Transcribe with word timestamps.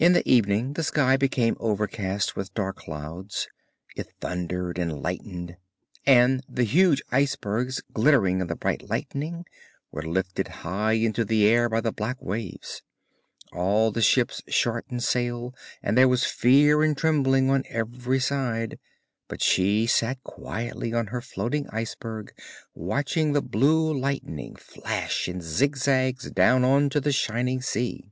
In 0.00 0.12
the 0.12 0.28
evening 0.28 0.72
the 0.72 0.82
sky 0.82 1.16
became 1.16 1.56
overcast 1.60 2.34
with 2.34 2.52
dark 2.52 2.74
clouds; 2.78 3.46
it 3.96 4.08
thundered 4.20 4.76
and 4.76 5.00
lightened, 5.00 5.56
and 6.04 6.42
the 6.48 6.64
huge 6.64 7.00
icebergs 7.12 7.80
glittering 7.92 8.40
in 8.40 8.48
the 8.48 8.56
bright 8.56 8.88
lightning, 8.90 9.44
were 9.92 10.02
lifted 10.04 10.48
high 10.48 10.94
into 10.94 11.24
the 11.24 11.46
air 11.46 11.68
by 11.68 11.80
the 11.80 11.92
black 11.92 12.20
waves. 12.20 12.82
All 13.52 13.92
the 13.92 14.02
ships 14.02 14.42
shortened 14.48 15.04
sail, 15.04 15.54
and 15.80 15.96
there 15.96 16.08
was 16.08 16.24
fear 16.24 16.82
and 16.82 16.98
trembling 16.98 17.48
on 17.48 17.62
every 17.68 18.18
side, 18.18 18.80
but 19.28 19.40
she 19.40 19.86
sat 19.86 20.20
quietly 20.24 20.92
on 20.92 21.06
her 21.06 21.20
floating 21.20 21.68
iceberg 21.68 22.32
watching 22.74 23.32
the 23.32 23.42
blue 23.42 23.96
lightning 23.96 24.56
flash 24.56 25.28
in 25.28 25.40
zigzags 25.40 26.32
down 26.32 26.64
on 26.64 26.90
to 26.90 27.00
the 27.00 27.12
shining 27.12 27.62
sea. 27.62 28.10